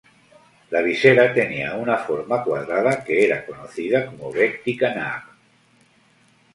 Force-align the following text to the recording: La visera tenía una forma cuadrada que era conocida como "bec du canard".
La 0.71 0.81
visera 0.81 1.31
tenía 1.31 1.75
una 1.75 1.95
forma 1.97 2.43
cuadrada 2.43 3.03
que 3.03 3.23
era 3.23 3.45
conocida 3.45 4.07
como 4.07 4.31
"bec 4.31 4.65
du 4.65 4.75
canard". 4.75 5.29